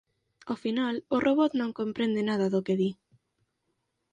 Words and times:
Ao 0.49 0.55
final, 0.63 0.95
o 1.15 1.17
robot 1.25 1.51
non 1.59 1.77
comprende 1.79 2.21
nada 2.29 2.47
do 2.53 2.63
que 2.65 2.75
di 2.81 2.89